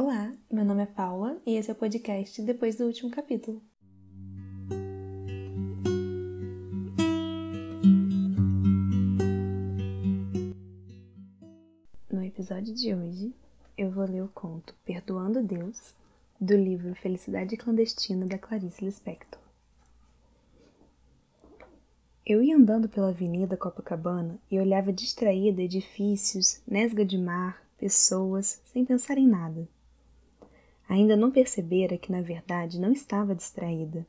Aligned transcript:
Olá, 0.00 0.32
meu 0.48 0.64
nome 0.64 0.84
é 0.84 0.86
Paula 0.86 1.42
e 1.44 1.56
esse 1.56 1.70
é 1.70 1.72
o 1.72 1.76
podcast 1.76 2.40
Depois 2.42 2.76
do 2.76 2.84
Último 2.84 3.10
Capítulo. 3.10 3.60
No 12.08 12.22
episódio 12.22 12.72
de 12.72 12.94
hoje, 12.94 13.34
eu 13.76 13.90
vou 13.90 14.04
ler 14.04 14.22
o 14.22 14.28
conto 14.28 14.72
Perdoando 14.84 15.42
Deus, 15.42 15.92
do 16.40 16.56
livro 16.56 16.94
Felicidade 16.94 17.56
Clandestina 17.56 18.24
da 18.24 18.38
Clarice 18.38 18.84
Lispector. 18.84 19.40
Eu 22.24 22.40
ia 22.40 22.56
andando 22.56 22.88
pela 22.88 23.08
Avenida 23.08 23.56
Copacabana 23.56 24.38
e 24.48 24.60
olhava 24.60 24.92
distraída 24.92 25.60
edifícios, 25.60 26.62
nesga 26.68 27.04
de 27.04 27.18
mar, 27.18 27.60
pessoas, 27.76 28.62
sem 28.64 28.84
pensar 28.84 29.18
em 29.18 29.26
nada. 29.26 29.66
Ainda 30.88 31.16
não 31.16 31.30
percebera 31.30 31.98
que 31.98 32.10
na 32.10 32.22
verdade 32.22 32.80
não 32.80 32.92
estava 32.92 33.34
distraída. 33.34 34.06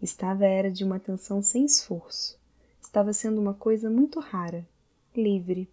Estava 0.00 0.44
era 0.44 0.70
de 0.70 0.84
uma 0.84 0.96
atenção 0.96 1.42
sem 1.42 1.64
esforço. 1.64 2.38
Estava 2.80 3.12
sendo 3.12 3.40
uma 3.40 3.54
coisa 3.54 3.88
muito 3.88 4.20
rara, 4.20 4.66
livre. 5.16 5.68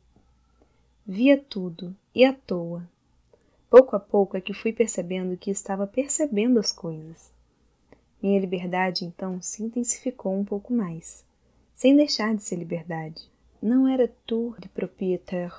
Via 1.05 1.37
tudo, 1.37 1.95
e 2.13 2.23
à 2.23 2.33
toa. 2.33 2.89
Pouco 3.69 3.95
a 3.95 3.99
pouco 3.99 4.37
é 4.37 4.41
que 4.41 4.53
fui 4.53 4.71
percebendo 4.71 5.37
que 5.37 5.51
estava 5.51 5.85
percebendo 5.85 6.59
as 6.59 6.71
coisas. 6.71 7.31
Minha 8.21 8.39
liberdade 8.39 9.05
então 9.05 9.41
se 9.41 9.61
intensificou 9.61 10.33
um 10.33 10.45
pouco 10.45 10.73
mais 10.73 11.25
sem 11.75 11.95
deixar 11.95 12.33
de 12.33 12.41
ser 12.41 12.55
liberdade. 12.55 13.29
Não 13.61 13.87
era 13.87 14.11
tour 14.25 14.59
de 14.59 14.69
propriétaire. 14.69 15.53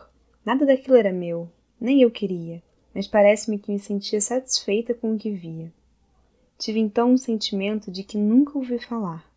Nada 0.45 0.65
daquilo 0.65 0.97
era 0.97 1.13
meu, 1.13 1.49
nem 1.79 2.01
eu 2.03 2.11
queria, 2.11 2.63
mas 2.97 3.07
parece-me 3.07 3.59
que 3.59 3.71
me 3.71 3.79
sentia 3.79 4.23
satisfeita 4.23 4.95
com 4.95 5.13
o 5.13 5.19
que 5.19 5.31
via. 5.31 5.71
Tive 6.57 6.81
então 6.81 7.13
um 7.13 7.19
sentimento 7.19 7.91
de 7.91 8.03
que 8.03 8.17
nunca 8.17 8.57
ouvi 8.57 8.79
falar. 8.79 9.31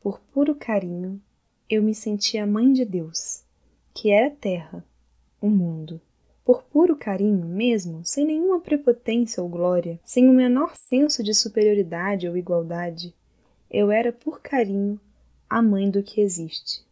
Por 0.00 0.18
puro 0.32 0.54
carinho, 0.54 1.20
eu 1.68 1.82
me 1.82 1.94
sentia 1.94 2.44
a 2.44 2.46
mãe 2.46 2.72
de 2.72 2.82
Deus, 2.82 3.42
que 3.92 4.08
era 4.08 4.28
a 4.28 4.30
terra, 4.30 4.82
o 5.38 5.50
mundo. 5.50 6.00
Por 6.46 6.62
puro 6.62 6.96
carinho 6.96 7.44
mesmo, 7.44 8.02
sem 8.06 8.24
nenhuma 8.24 8.58
prepotência 8.58 9.42
ou 9.42 9.50
glória, 9.50 10.00
sem 10.02 10.26
o 10.26 10.32
menor 10.32 10.74
senso 10.74 11.22
de 11.22 11.34
superioridade 11.34 12.26
ou 12.26 12.38
igualdade, 12.38 13.14
eu 13.70 13.90
era 13.90 14.14
por 14.14 14.40
carinho 14.40 14.98
a 15.46 15.60
mãe 15.60 15.90
do 15.90 16.02
que 16.02 16.22
existe. 16.22 16.82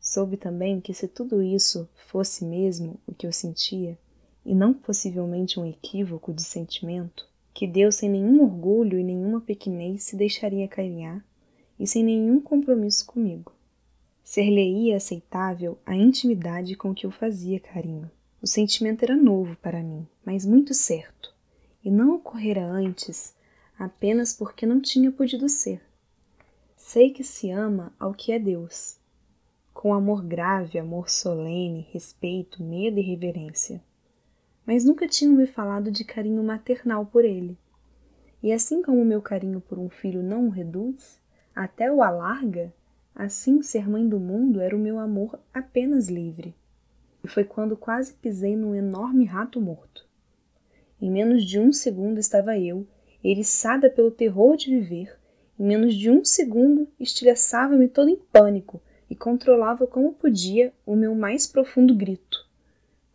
Soube 0.00 0.36
também 0.36 0.80
que 0.80 0.94
se 0.94 1.08
tudo 1.08 1.42
isso 1.42 1.88
fosse 2.06 2.44
mesmo 2.44 3.00
o 3.04 3.12
que 3.12 3.26
eu 3.26 3.32
sentia, 3.32 3.98
e 4.44 4.54
não 4.54 4.72
possivelmente 4.72 5.58
um 5.58 5.66
equívoco 5.66 6.32
de 6.32 6.42
sentimento, 6.42 7.28
que 7.52 7.66
Deus 7.66 7.96
sem 7.96 8.08
nenhum 8.08 8.42
orgulho 8.42 8.98
e 8.98 9.04
nenhuma 9.04 9.40
pequenez 9.40 10.04
se 10.04 10.16
deixaria 10.16 10.68
carinhar, 10.68 11.24
e 11.78 11.86
sem 11.86 12.04
nenhum 12.04 12.40
compromisso 12.40 13.06
comigo. 13.06 13.52
Ser-lhe-ia 14.22 14.96
aceitável 14.96 15.78
a 15.84 15.96
intimidade 15.96 16.76
com 16.76 16.94
que 16.94 17.06
eu 17.06 17.10
fazia 17.10 17.58
carinho. 17.58 18.10
O 18.42 18.46
sentimento 18.46 19.02
era 19.02 19.16
novo 19.16 19.56
para 19.56 19.82
mim, 19.82 20.06
mas 20.24 20.46
muito 20.46 20.72
certo, 20.72 21.34
e 21.84 21.90
não 21.90 22.14
ocorrera 22.14 22.64
antes 22.64 23.34
apenas 23.78 24.34
porque 24.34 24.66
não 24.66 24.80
tinha 24.80 25.10
podido 25.10 25.48
ser. 25.48 25.80
Sei 26.76 27.10
que 27.10 27.24
se 27.24 27.50
ama 27.50 27.94
ao 27.98 28.12
que 28.12 28.30
é 28.30 28.38
Deus, 28.38 28.98
com 29.72 29.94
amor 29.94 30.22
grave, 30.22 30.78
amor 30.78 31.08
solene, 31.08 31.88
respeito, 31.90 32.62
medo 32.62 32.98
e 32.98 33.02
reverência. 33.02 33.82
Mas 34.66 34.84
nunca 34.84 35.08
tinham 35.08 35.34
me 35.34 35.46
falado 35.46 35.90
de 35.90 36.04
carinho 36.04 36.42
maternal 36.42 37.06
por 37.06 37.24
ele. 37.24 37.58
E 38.42 38.52
assim 38.52 38.82
como 38.82 39.00
o 39.00 39.04
meu 39.04 39.20
carinho 39.20 39.60
por 39.60 39.78
um 39.78 39.88
filho 39.88 40.22
não 40.22 40.46
o 40.46 40.50
reduz, 40.50 41.20
até 41.54 41.92
o 41.92 42.02
alarga, 42.02 42.72
assim 43.14 43.60
ser 43.62 43.88
mãe 43.88 44.08
do 44.08 44.18
mundo 44.18 44.60
era 44.60 44.74
o 44.74 44.78
meu 44.78 44.98
amor 44.98 45.38
apenas 45.52 46.08
livre. 46.08 46.54
E 47.22 47.28
foi 47.28 47.44
quando 47.44 47.76
quase 47.76 48.14
pisei 48.14 48.56
num 48.56 48.74
enorme 48.74 49.24
rato 49.24 49.60
morto. 49.60 50.06
Em 51.00 51.10
menos 51.10 51.44
de 51.44 51.58
um 51.58 51.72
segundo 51.72 52.18
estava 52.18 52.58
eu, 52.58 52.86
eriçada 53.22 53.90
pelo 53.90 54.10
terror 54.10 54.56
de 54.56 54.70
viver, 54.70 55.18
em 55.58 55.64
menos 55.64 55.94
de 55.94 56.10
um 56.10 56.24
segundo, 56.24 56.88
estilhaçava-me 56.98 57.88
todo 57.88 58.08
em 58.08 58.16
pânico 58.16 58.80
e 59.10 59.14
controlava 59.14 59.86
como 59.86 60.14
podia 60.14 60.72
o 60.86 60.96
meu 60.96 61.14
mais 61.14 61.46
profundo 61.46 61.94
grito. 61.94 62.48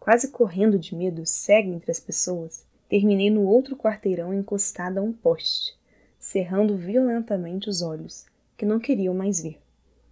Quase 0.05 0.27
correndo 0.27 0.77
de 0.77 0.95
medo, 0.95 1.25
cega 1.25 1.67
entre 1.67 1.89
as 1.89 1.99
pessoas, 1.99 2.63
terminei 2.87 3.31
no 3.31 3.41
outro 3.41 3.75
quarteirão 3.75 4.31
encostada 4.31 4.99
a 4.99 5.03
um 5.03 5.11
poste, 5.11 5.75
cerrando 6.19 6.77
violentamente 6.77 7.67
os 7.67 7.81
olhos, 7.81 8.23
que 8.55 8.67
não 8.67 8.79
queriam 8.79 9.15
mais 9.15 9.41
ver. 9.41 9.59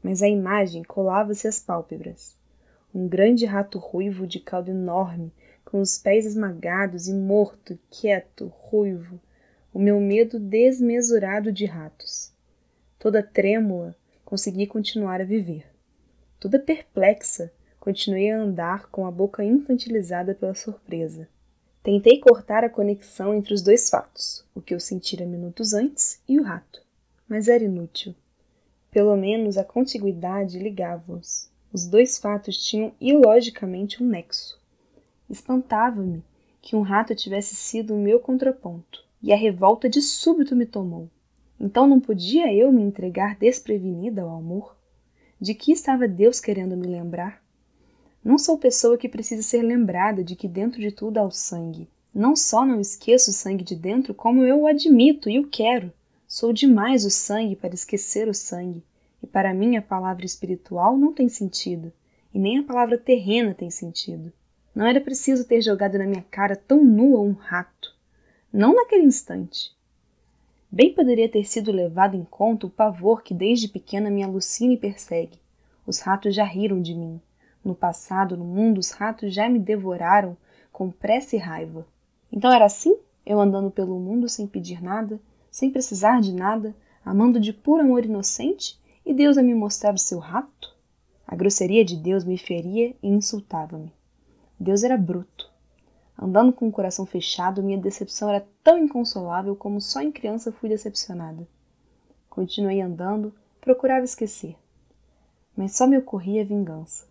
Mas 0.01 0.23
a 0.23 0.27
imagem 0.27 0.81
colava-se 0.81 1.47
às 1.47 1.59
pálpebras. 1.59 2.35
Um 2.91 3.07
grande 3.07 3.45
rato 3.45 3.77
ruivo 3.77 4.25
de 4.25 4.39
cauda 4.39 4.71
enorme, 4.71 5.31
com 5.63 5.79
os 5.79 5.99
pés 5.99 6.25
esmagados 6.25 7.07
e 7.07 7.13
morto, 7.13 7.77
quieto, 7.91 8.47
ruivo, 8.47 9.19
o 9.71 9.77
meu 9.77 9.99
medo 9.99 10.39
desmesurado 10.39 11.51
de 11.51 11.67
ratos. 11.67 12.31
Toda 12.97 13.21
trêmula, 13.21 13.95
consegui 14.25 14.65
continuar 14.65 15.21
a 15.21 15.23
viver. 15.23 15.67
Toda 16.39 16.57
perplexa, 16.57 17.53
continuei 17.83 18.31
a 18.31 18.39
andar 18.39 18.87
com 18.89 19.05
a 19.05 19.11
boca 19.11 19.43
infantilizada 19.43 20.33
pela 20.33 20.55
surpresa. 20.55 21.27
Tentei 21.83 22.17
cortar 22.17 22.63
a 22.63 22.69
conexão 22.69 23.33
entre 23.33 23.53
os 23.53 23.61
dois 23.61 23.89
fatos, 23.89 24.45
o 24.55 24.61
que 24.61 24.73
eu 24.73 24.79
sentira 24.79 25.25
minutos 25.25 25.73
antes 25.73 26.21
e 26.25 26.39
o 26.39 26.43
rato, 26.43 26.81
mas 27.27 27.49
era 27.49 27.65
inútil. 27.65 28.15
Pelo 28.89 29.17
menos 29.17 29.57
a 29.57 29.65
contiguidade 29.65 30.59
ligava-os. 30.59 31.49
Os 31.73 31.85
dois 31.85 32.17
fatos 32.17 32.57
tinham 32.57 32.93
ilogicamente 33.01 34.01
um 34.01 34.07
nexo. 34.07 34.57
Espantava-me 35.29 36.23
que 36.61 36.77
um 36.77 36.81
rato 36.83 37.13
tivesse 37.13 37.53
sido 37.53 37.93
o 37.93 37.99
meu 37.99 38.17
contraponto 38.17 39.03
e 39.21 39.33
a 39.33 39.35
revolta 39.35 39.89
de 39.89 40.01
súbito 40.01 40.55
me 40.55 40.65
tomou. 40.65 41.09
Então 41.59 41.85
não 41.85 41.99
podia 41.99 42.53
eu 42.53 42.71
me 42.71 42.81
entregar 42.81 43.35
desprevenida 43.35 44.21
ao 44.21 44.29
amor? 44.29 44.73
De 45.37 45.53
que 45.53 45.73
estava 45.73 46.07
Deus 46.07 46.39
querendo 46.39 46.77
me 46.77 46.87
lembrar? 46.87 47.42
Não 48.23 48.37
sou 48.37 48.57
pessoa 48.57 48.97
que 48.97 49.09
precisa 49.09 49.41
ser 49.41 49.61
lembrada 49.61 50.23
de 50.23 50.35
que 50.35 50.47
dentro 50.47 50.79
de 50.79 50.91
tudo 50.91 51.17
há 51.17 51.23
o 51.23 51.31
sangue. 51.31 51.89
Não 52.13 52.35
só 52.35 52.65
não 52.65 52.79
esqueço 52.79 53.31
o 53.31 53.33
sangue 53.33 53.63
de 53.63 53.75
dentro, 53.75 54.13
como 54.13 54.45
eu 54.45 54.61
o 54.61 54.67
admito 54.67 55.29
e 55.29 55.39
o 55.39 55.47
quero. 55.47 55.91
Sou 56.27 56.53
demais 56.53 57.05
o 57.05 57.09
sangue 57.09 57.55
para 57.55 57.73
esquecer 57.73 58.27
o 58.27 58.33
sangue. 58.33 58.83
E 59.21 59.27
para 59.27 59.53
mim 59.53 59.77
a 59.77 59.81
palavra 59.81 60.25
espiritual 60.25 60.97
não 60.97 61.13
tem 61.13 61.27
sentido, 61.27 61.91
e 62.33 62.39
nem 62.39 62.59
a 62.59 62.63
palavra 62.63 62.97
terrena 62.97 63.53
tem 63.53 63.69
sentido. 63.69 64.31
Não 64.75 64.85
era 64.85 65.01
preciso 65.01 65.45
ter 65.45 65.61
jogado 65.61 65.97
na 65.97 66.05
minha 66.05 66.25
cara 66.29 66.55
tão 66.55 66.83
nua 66.83 67.21
um 67.21 67.33
rato 67.33 67.93
não 68.53 68.75
naquele 68.75 69.03
instante. 69.03 69.75
Bem 70.71 70.93
poderia 70.93 71.27
ter 71.27 71.43
sido 71.43 71.71
levado 71.71 72.15
em 72.15 72.23
conta 72.23 72.67
o 72.67 72.69
pavor 72.69 73.23
que 73.23 73.33
desde 73.33 73.67
pequena 73.67 74.11
me 74.11 74.21
alucina 74.21 74.73
e 74.73 74.77
persegue. 74.77 75.39
Os 75.87 75.99
ratos 75.99 76.35
já 76.35 76.43
riram 76.43 76.79
de 76.79 76.93
mim. 76.93 77.19
No 77.63 77.73
passado, 77.73 78.35
no 78.35 78.43
mundo, 78.43 78.79
os 78.79 78.91
ratos 78.91 79.33
já 79.33 79.47
me 79.47 79.59
devoraram 79.59 80.35
com 80.71 80.91
pressa 80.91 81.35
e 81.35 81.39
raiva. 81.39 81.85
Então 82.31 82.51
era 82.51 82.65
assim? 82.65 82.97
Eu 83.25 83.39
andando 83.39 83.71
pelo 83.71 83.99
mundo 83.99 84.27
sem 84.27 84.45
pedir 84.45 84.83
nada, 84.83 85.19
sem 85.49 85.69
precisar 85.69 86.19
de 86.19 86.33
nada, 86.33 86.75
amando 87.05 87.39
de 87.39 87.53
puro 87.53 87.81
amor 87.81 88.03
inocente, 88.03 88.79
e 89.05 89.13
Deus 89.13 89.37
a 89.37 89.43
me 89.43 89.53
mostrar 89.53 89.93
o 89.93 89.99
seu 89.99 90.19
rato? 90.19 90.75
A 91.25 91.35
grosseria 91.35 91.85
de 91.85 91.95
Deus 91.95 92.23
me 92.23 92.37
feria 92.37 92.95
e 93.01 93.07
insultava-me. 93.07 93.93
Deus 94.59 94.83
era 94.83 94.97
bruto. 94.97 95.51
Andando 96.17 96.53
com 96.53 96.67
o 96.67 96.71
coração 96.71 97.05
fechado, 97.05 97.63
minha 97.63 97.77
decepção 97.77 98.29
era 98.29 98.45
tão 98.63 98.77
inconsolável 98.77 99.55
como 99.55 99.81
só 99.81 100.01
em 100.01 100.11
criança 100.11 100.51
fui 100.51 100.69
decepcionada. 100.69 101.47
Continuei 102.29 102.81
andando, 102.81 103.33
procurava 103.59 104.05
esquecer. 104.05 104.55
Mas 105.55 105.75
só 105.75 105.87
me 105.87 105.97
ocorria 105.97 106.45
vingança. 106.45 107.07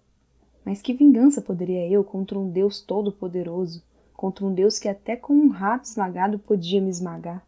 Mas 0.64 0.80
que 0.80 0.94
vingança 0.94 1.40
poderia 1.40 1.88
eu 1.88 2.04
contra 2.04 2.38
um 2.38 2.48
Deus 2.50 2.80
todo-poderoso, 2.80 3.82
contra 4.14 4.44
um 4.44 4.54
Deus 4.54 4.78
que 4.78 4.88
até 4.88 5.16
com 5.16 5.32
um 5.32 5.48
rato 5.48 5.84
esmagado 5.84 6.38
podia 6.38 6.80
me 6.80 6.90
esmagar? 6.90 7.44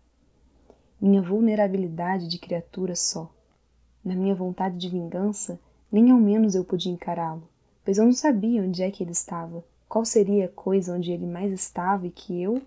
Minha 1.00 1.22
vulnerabilidade 1.22 2.28
de 2.28 2.38
criatura 2.38 2.96
só. 2.96 3.30
Na 4.04 4.14
minha 4.14 4.34
vontade 4.34 4.76
de 4.76 4.88
vingança, 4.88 5.60
nem 5.90 6.10
ao 6.10 6.18
menos 6.18 6.54
eu 6.54 6.64
podia 6.64 6.92
encará-lo, 6.92 7.48
pois 7.84 7.98
eu 7.98 8.04
não 8.04 8.12
sabia 8.12 8.62
onde 8.62 8.82
é 8.82 8.90
que 8.90 9.02
ele 9.02 9.12
estava 9.12 9.64
qual 9.94 10.04
seria 10.04 10.46
a 10.46 10.48
coisa 10.48 10.92
onde 10.92 11.12
ele 11.12 11.24
mais 11.24 11.52
estava 11.52 12.04
e 12.04 12.10
que 12.10 12.42
eu, 12.42 12.60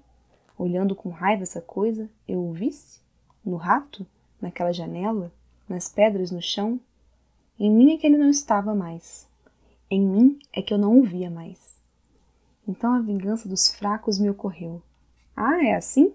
olhando 0.57 0.95
com 0.95 1.09
raiva 1.09 1.43
essa 1.43 1.59
coisa, 1.59 2.09
eu 2.25 2.39
o 2.39 2.53
visse? 2.53 3.01
No 3.43 3.57
rato? 3.57 4.07
Naquela 4.41 4.71
janela? 4.71 5.29
Nas 5.67 5.89
pedras 5.89 6.31
no 6.31 6.41
chão? 6.41 6.79
Em 7.59 7.69
mim 7.69 7.93
é 7.93 7.97
que 7.97 8.07
ele 8.07 8.17
não 8.17 8.29
estava 8.29 8.73
mais. 8.73 9.27
Em 9.89 10.01
mim 10.01 10.39
é 10.51 10.61
que 10.61 10.73
eu 10.73 10.77
não 10.77 10.99
o 10.99 11.03
via 11.03 11.29
mais. 11.29 11.77
Então 12.67 12.93
a 12.93 12.99
vingança 12.99 13.47
dos 13.47 13.69
fracos 13.73 14.19
me 14.19 14.29
ocorreu. 14.29 14.81
Ah, 15.35 15.63
é 15.63 15.75
assim? 15.75 16.13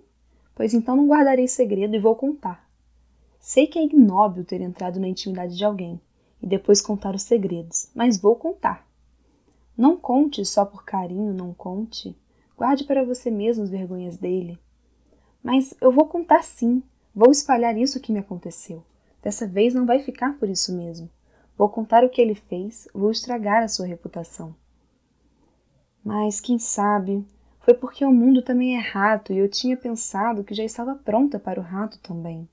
Pois 0.55 0.75
então 0.75 0.95
não 0.95 1.09
guardarei 1.09 1.49
segredo 1.49 1.97
e 1.97 1.99
vou 1.99 2.15
contar. 2.15 2.69
Sei 3.41 3.67
que 3.67 3.79
é 3.79 3.85
ignóbil 3.85 4.45
ter 4.45 4.61
entrado 4.61 5.01
na 5.01 5.09
intimidade 5.09 5.57
de 5.57 5.65
alguém 5.65 5.99
e 6.43 6.47
depois 6.47 6.83
contar 6.83 7.15
os 7.15 7.23
segredos, 7.23 7.89
mas 7.95 8.21
vou 8.21 8.37
contar. 8.37 8.87
Não 9.77 9.97
conte 9.97 10.45
só 10.45 10.67
por 10.67 10.85
carinho, 10.85 11.33
não 11.33 11.55
conte. 11.55 12.15
Guarde 12.57 12.85
para 12.85 13.03
você 13.03 13.31
mesmo 13.31 13.65
as 13.65 13.71
vergonhas 13.71 14.19
dele. 14.19 14.59
Mas 15.43 15.75
eu 15.81 15.91
vou 15.91 16.07
contar 16.07 16.45
sim. 16.45 16.83
Vou 17.15 17.31
espalhar 17.31 17.77
isso 17.77 18.01
que 18.01 18.13
me 18.13 18.19
aconteceu. 18.19 18.85
Dessa 19.23 19.47
vez 19.47 19.73
não 19.73 19.87
vai 19.87 20.01
ficar 20.01 20.39
por 20.39 20.49
isso 20.49 20.77
mesmo. 20.77 21.09
Vou 21.63 21.69
contar 21.69 22.03
o 22.03 22.09
que 22.09 22.21
ele 22.21 22.35
fez, 22.35 22.89
vou 22.93 23.13
estragar 23.13 23.63
a 23.63 23.69
sua 23.69 23.87
reputação. 23.87 24.53
Mas 26.03 26.41
quem 26.41 26.59
sabe, 26.59 27.25
foi 27.61 27.73
porque 27.73 28.05
o 28.05 28.11
mundo 28.11 28.43
também 28.43 28.77
é 28.77 28.81
rato 28.81 29.33
e 29.33 29.39
eu 29.39 29.49
tinha 29.49 29.77
pensado 29.77 30.43
que 30.43 30.57
já 30.57 30.65
estava 30.65 30.97
pronta 30.97 31.39
para 31.39 31.61
o 31.61 31.63
rato 31.63 32.01
também. 32.01 32.49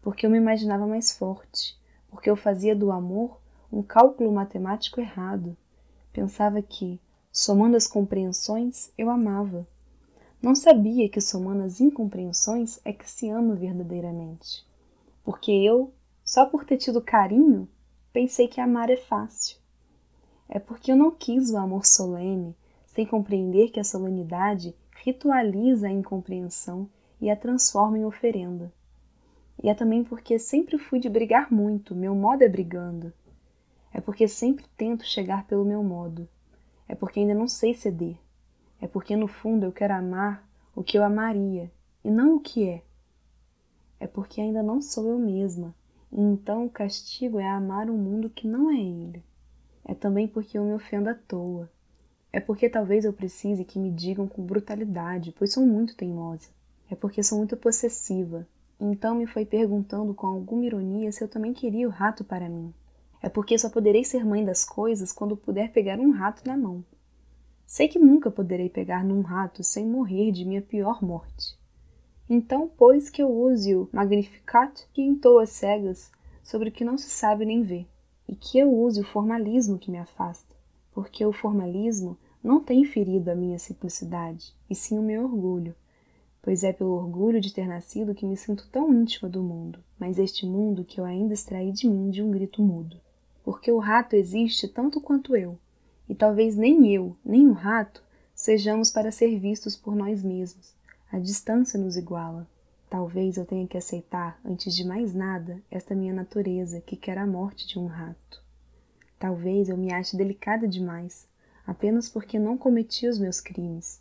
Porque 0.00 0.24
eu 0.24 0.30
me 0.30 0.38
imaginava 0.38 0.86
mais 0.86 1.12
forte, 1.12 1.78
porque 2.08 2.30
eu 2.30 2.34
fazia 2.34 2.74
do 2.74 2.90
amor 2.90 3.38
um 3.70 3.82
cálculo 3.82 4.32
matemático 4.32 5.02
errado. 5.02 5.54
Pensava 6.10 6.62
que, 6.62 6.98
somando 7.30 7.76
as 7.76 7.86
compreensões, 7.86 8.90
eu 8.96 9.10
amava. 9.10 9.68
Não 10.40 10.54
sabia 10.54 11.10
que 11.10 11.20
somando 11.20 11.62
as 11.62 11.78
incompreensões 11.78 12.80
é 12.86 12.92
que 12.94 13.10
se 13.10 13.28
ama 13.28 13.54
verdadeiramente. 13.54 14.66
Porque 15.22 15.52
eu, 15.52 15.92
só 16.24 16.46
por 16.46 16.64
ter 16.64 16.78
tido 16.78 17.02
carinho, 17.02 17.68
pensei 18.12 18.48
que 18.48 18.60
amar 18.60 18.90
é 18.90 18.96
fácil. 18.96 19.58
É 20.48 20.58
porque 20.58 20.90
eu 20.90 20.96
não 20.96 21.10
quis 21.10 21.50
o 21.50 21.56
amor 21.56 21.86
solene, 21.86 22.56
sem 22.86 23.06
compreender 23.06 23.70
que 23.70 23.78
a 23.78 23.84
solenidade 23.84 24.74
ritualiza 24.96 25.86
a 25.86 25.92
incompreensão 25.92 26.88
e 27.20 27.30
a 27.30 27.36
transforma 27.36 27.98
em 27.98 28.04
oferenda. 28.04 28.72
E 29.62 29.68
é 29.68 29.74
também 29.74 30.02
porque 30.02 30.38
sempre 30.38 30.78
fui 30.78 30.98
de 30.98 31.08
brigar 31.08 31.52
muito, 31.52 31.94
meu 31.94 32.14
modo 32.14 32.42
é 32.42 32.48
brigando. 32.48 33.12
É 33.92 34.00
porque 34.00 34.26
sempre 34.26 34.64
tento 34.76 35.04
chegar 35.04 35.46
pelo 35.46 35.64
meu 35.64 35.82
modo. 35.82 36.28
É 36.88 36.94
porque 36.94 37.20
ainda 37.20 37.34
não 37.34 37.46
sei 37.46 37.74
ceder. 37.74 38.16
É 38.80 38.86
porque 38.86 39.14
no 39.14 39.28
fundo 39.28 39.66
eu 39.66 39.72
quero 39.72 39.94
amar 39.94 40.48
o 40.74 40.82
que 40.82 40.96
eu 40.96 41.04
amaria 41.04 41.70
e 42.02 42.10
não 42.10 42.36
o 42.36 42.40
que 42.40 42.68
é. 42.68 42.82
É 43.98 44.06
porque 44.06 44.40
ainda 44.40 44.62
não 44.62 44.80
sou 44.80 45.06
eu 45.08 45.18
mesma, 45.18 45.74
então 46.12 46.66
o 46.66 46.70
castigo 46.70 47.38
é 47.38 47.48
amar 47.48 47.88
um 47.88 47.96
mundo 47.96 48.30
que 48.30 48.46
não 48.46 48.70
é 48.70 48.80
ele. 48.80 49.22
É 49.84 49.94
também 49.94 50.28
porque 50.28 50.58
eu 50.58 50.64
me 50.64 50.74
ofendo 50.74 51.08
à 51.08 51.14
toa, 51.14 51.70
é 52.32 52.38
porque 52.38 52.68
talvez 52.68 53.04
eu 53.04 53.12
precise 53.12 53.64
que 53.64 53.78
me 53.78 53.90
digam 53.90 54.28
com 54.28 54.42
brutalidade, 54.42 55.34
pois 55.36 55.52
sou 55.52 55.66
muito 55.66 55.96
teimosa. 55.96 56.48
É 56.88 56.94
porque 56.94 57.22
sou 57.22 57.38
muito 57.38 57.56
possessiva. 57.56 58.46
Então 58.80 59.16
me 59.16 59.26
foi 59.26 59.44
perguntando 59.44 60.14
com 60.14 60.26
alguma 60.26 60.64
ironia 60.64 61.10
se 61.10 61.22
eu 61.22 61.28
também 61.28 61.52
queria 61.52 61.88
o 61.88 61.90
rato 61.90 62.22
para 62.22 62.48
mim. 62.48 62.72
É 63.20 63.28
porque 63.28 63.58
só 63.58 63.68
poderei 63.68 64.04
ser 64.04 64.24
mãe 64.24 64.44
das 64.44 64.64
coisas 64.64 65.12
quando 65.12 65.36
puder 65.36 65.72
pegar 65.72 65.98
um 65.98 66.10
rato 66.10 66.46
na 66.46 66.56
mão. 66.56 66.84
Sei 67.66 67.88
que 67.88 67.98
nunca 67.98 68.30
poderei 68.30 68.68
pegar 68.68 69.04
num 69.04 69.20
rato 69.20 69.62
sem 69.62 69.86
morrer 69.86 70.32
de 70.32 70.44
minha 70.44 70.62
pior 70.62 71.02
morte. 71.04 71.58
Então, 72.30 72.70
pois 72.78 73.10
que 73.10 73.20
eu 73.20 73.28
use 73.28 73.74
o 73.74 73.88
Magnificat 73.92 74.86
que 74.94 75.02
entoa 75.02 75.44
cegas 75.44 76.10
sobre 76.42 76.70
o 76.70 76.72
que 76.72 76.84
não 76.84 76.96
se 76.96 77.10
sabe 77.10 77.44
nem 77.44 77.62
vê, 77.62 77.84
e 78.26 78.34
que 78.34 78.58
eu 78.58 78.72
use 78.72 79.00
o 79.00 79.04
formalismo 79.04 79.78
que 79.78 79.90
me 79.90 79.98
afasta 79.98 80.50
porque 80.92 81.24
o 81.24 81.32
formalismo 81.32 82.16
não 82.42 82.60
tem 82.60 82.84
ferido 82.84 83.30
a 83.30 83.34
minha 83.34 83.58
simplicidade, 83.58 84.54
e 84.68 84.74
sim 84.74 84.98
o 84.98 85.02
meu 85.02 85.24
orgulho, 85.24 85.74
pois 86.42 86.64
é 86.64 86.72
pelo 86.72 86.92
orgulho 86.92 87.40
de 87.40 87.52
ter 87.52 87.66
nascido 87.66 88.14
que 88.14 88.26
me 88.26 88.36
sinto 88.36 88.68
tão 88.70 88.92
íntima 88.92 89.28
do 89.28 89.42
mundo, 89.42 89.78
mas 89.98 90.18
este 90.18 90.46
mundo 90.46 90.84
que 90.84 91.00
eu 91.00 91.04
ainda 91.04 91.34
extraí 91.34 91.70
de 91.70 91.88
mim 91.88 92.10
de 92.10 92.22
um 92.22 92.30
grito 92.30 92.62
mudo. 92.62 92.96
Porque 93.44 93.70
o 93.70 93.78
rato 93.78 94.14
existe 94.14 94.68
tanto 94.68 95.00
quanto 95.00 95.36
eu, 95.36 95.58
e 96.08 96.14
talvez 96.14 96.56
nem 96.56 96.92
eu, 96.92 97.16
nem 97.24 97.46
o 97.46 97.52
rato, 97.52 98.02
sejamos 98.34 98.90
para 98.90 99.10
ser 99.10 99.38
vistos 99.38 99.76
por 99.76 99.94
nós 99.94 100.22
mesmos. 100.22 100.74
A 101.12 101.18
distância 101.18 101.76
nos 101.76 101.96
iguala. 101.96 102.48
Talvez 102.88 103.36
eu 103.36 103.44
tenha 103.44 103.66
que 103.66 103.76
aceitar, 103.76 104.40
antes 104.44 104.72
de 104.72 104.84
mais 104.86 105.12
nada, 105.12 105.60
esta 105.68 105.92
minha 105.92 106.14
natureza 106.14 106.80
que 106.80 106.94
quer 106.94 107.18
a 107.18 107.26
morte 107.26 107.66
de 107.66 107.80
um 107.80 107.86
rato. 107.86 108.40
Talvez 109.18 109.68
eu 109.68 109.76
me 109.76 109.92
ache 109.92 110.16
delicada 110.16 110.68
demais, 110.68 111.26
apenas 111.66 112.08
porque 112.08 112.38
não 112.38 112.56
cometi 112.56 113.08
os 113.08 113.18
meus 113.18 113.40
crimes. 113.40 114.00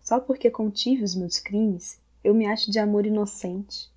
Só 0.00 0.18
porque 0.18 0.50
contive 0.50 1.04
os 1.04 1.14
meus 1.14 1.38
crimes, 1.38 2.00
eu 2.24 2.34
me 2.34 2.46
acho 2.46 2.70
de 2.70 2.78
amor 2.78 3.04
inocente. 3.04 3.92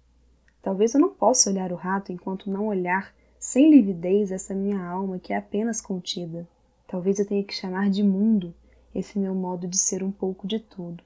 Talvez 0.62 0.94
eu 0.94 1.00
não 1.00 1.14
possa 1.14 1.50
olhar 1.50 1.72
o 1.72 1.78
rato 1.78 2.12
enquanto 2.12 2.52
não 2.52 2.68
olhar 2.68 3.16
sem 3.40 3.72
lividez 3.72 4.34
essa 4.34 4.54
minha 4.54 4.86
alma 4.86 5.18
que 5.18 5.32
é 5.32 5.38
apenas 5.38 5.80
contida. 5.80 6.46
Talvez 6.88 7.20
eu 7.20 7.26
tenha 7.26 7.44
que 7.44 7.56
chamar 7.56 7.90
de 7.90 8.04
mundo 8.04 8.54
esse 8.94 9.18
meu 9.18 9.34
modo 9.34 9.66
de 9.66 9.78
ser 9.78 10.04
um 10.04 10.12
pouco 10.12 10.46
de 10.46 10.60
tudo. 10.60 11.02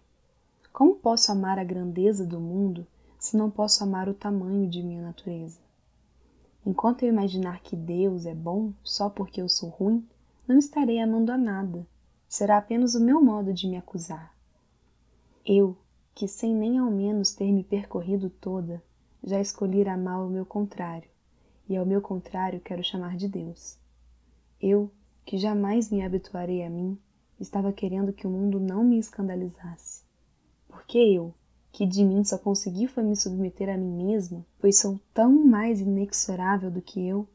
Como 0.77 0.94
posso 0.94 1.31
amar 1.31 1.57
a 1.57 1.63
grandeza 1.63 2.24
do 2.24 2.39
mundo 2.39 2.85
se 3.18 3.35
não 3.35 3.50
posso 3.50 3.83
amar 3.83 4.07
o 4.07 4.13
tamanho 4.13 4.69
de 4.69 4.83
minha 4.83 5.01
natureza? 5.01 5.59
Enquanto 6.63 7.01
eu 7.01 7.09
imaginar 7.09 7.62
que 7.62 7.75
Deus 7.75 8.27
é 8.27 8.35
bom 8.35 8.71
só 8.83 9.09
porque 9.09 9.41
eu 9.41 9.50
sou 9.50 9.69
ruim, 9.69 10.07
não 10.47 10.56
estarei 10.56 11.00
amando 11.00 11.31
a 11.31 11.38
nada. 11.38 11.83
Será 12.27 12.59
apenas 12.59 12.94
o 12.94 13.03
meu 13.03 13.19
modo 13.19 13.51
de 13.56 13.68
me 13.68 13.75
acusar. 13.75 14.31
Eu, 15.44 15.75
que 16.13 16.27
sem 16.27 16.53
nem 16.53 16.77
ao 16.77 16.91
menos 16.91 17.33
ter 17.33 17.51
me 17.51 17.63
percorrido 17.63 18.29
toda, 18.29 18.79
já 19.24 19.41
escolhi 19.41 19.81
amar 19.89 20.24
o 20.24 20.29
meu 20.29 20.45
contrário, 20.45 21.09
e 21.68 21.75
ao 21.75 21.88
meu 21.88 22.03
contrário 22.03 22.59
quero 22.59 22.83
chamar 22.83 23.18
de 23.18 23.27
Deus. 23.27 23.79
Eu, 24.62 24.91
que 25.25 25.39
jamais 25.39 25.89
me 25.89 26.03
habituarei 26.03 26.63
a 26.63 26.69
mim, 26.69 27.00
estava 27.39 27.74
querendo 27.74 28.13
que 28.13 28.27
o 28.27 28.29
mundo 28.29 28.59
não 28.59 28.83
me 28.83 29.00
escandalizasse. 29.00 30.06
Porque 30.88 31.00
eu, 31.00 31.34
que 31.69 31.86
de 31.86 32.01
mim 32.01 32.24
só 32.24 32.38
consegui 32.38 32.88
foi 32.88 33.04
me 33.04 33.13
submeter 33.13 33.68
a 33.68 33.78
mim 33.78 34.06
mesma, 34.06 34.45
pois 34.57 34.80
sou 34.80 34.98
tão 35.13 35.45
mais 35.45 35.81
inexorável 35.81 36.72
do 36.72 36.81
que 36.81 37.06
eu, 37.06 37.28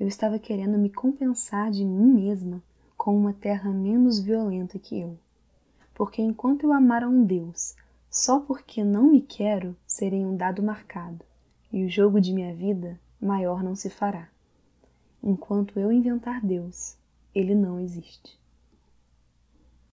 eu 0.00 0.08
estava 0.08 0.38
querendo 0.38 0.78
me 0.78 0.88
compensar 0.88 1.70
de 1.70 1.84
mim 1.84 2.14
mesma 2.14 2.62
com 2.96 3.14
uma 3.14 3.34
terra 3.34 3.70
menos 3.70 4.18
violenta 4.18 4.78
que 4.78 4.98
eu. 4.98 5.18
Porque 5.92 6.22
enquanto 6.22 6.62
eu 6.62 6.72
amar 6.72 7.04
a 7.04 7.08
um 7.10 7.26
Deus, 7.26 7.76
só 8.10 8.40
porque 8.40 8.82
não 8.82 9.12
me 9.12 9.20
quero, 9.20 9.76
serei 9.86 10.24
um 10.24 10.34
dado 10.34 10.62
marcado, 10.62 11.22
e 11.70 11.84
o 11.84 11.90
jogo 11.90 12.18
de 12.22 12.32
minha 12.32 12.54
vida 12.54 12.98
maior 13.20 13.62
não 13.62 13.76
se 13.76 13.90
fará. 13.90 14.30
Enquanto 15.22 15.78
eu 15.78 15.92
inventar 15.92 16.40
Deus, 16.40 16.96
ele 17.34 17.54
não 17.54 17.78
existe. 17.78 18.37